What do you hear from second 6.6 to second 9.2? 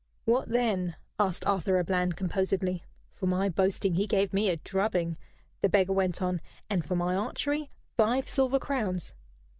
"and for my archery five silver crowns."